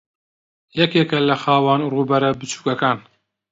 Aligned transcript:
یەکێکە 0.79 1.17
لە 1.29 1.35
خاوەن 1.43 1.81
ڕووبەرە 1.93 2.29
بچووکەکان 2.39 2.97